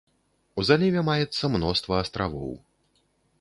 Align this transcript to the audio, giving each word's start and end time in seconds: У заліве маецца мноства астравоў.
У 0.61 0.63
заліве 0.69 1.03
маецца 1.09 1.51
мноства 1.57 2.01
астравоў. 2.07 2.57